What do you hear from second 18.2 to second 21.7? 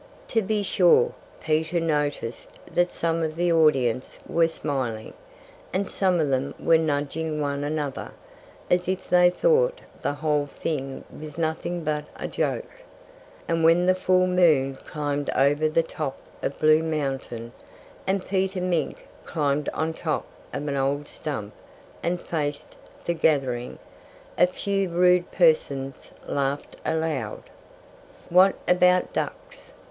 Peter Mink climbed on top of an old stump